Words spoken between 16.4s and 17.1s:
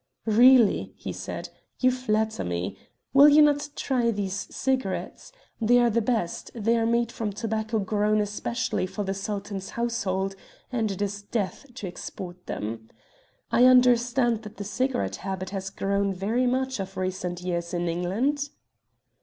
much of